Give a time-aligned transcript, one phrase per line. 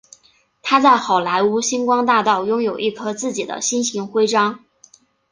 [0.63, 4.65] 他在好莱坞星光大道拥有一颗自己的星形徽章。